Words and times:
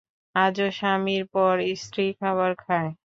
আজও 0.35 0.67
স্বামীর 0.71 1.23
পর 1.33 1.53
স্ত্রী 1.75 2.05
খাবার 2.19 2.51
খায়। 2.63 2.91